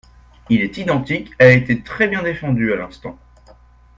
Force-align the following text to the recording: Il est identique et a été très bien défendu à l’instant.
Il 0.49 0.61
est 0.61 0.77
identique 0.79 1.29
et 1.39 1.43
a 1.43 1.51
été 1.51 1.83
très 1.83 2.07
bien 2.07 2.23
défendu 2.23 2.73
à 2.73 2.75
l’instant. 2.75 3.19